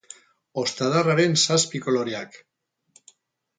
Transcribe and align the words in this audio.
Ostadarraren 0.61 1.37
zazpi 1.43 1.83
koloreak. 1.85 2.43